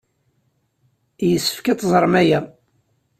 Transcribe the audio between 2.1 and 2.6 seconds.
aya.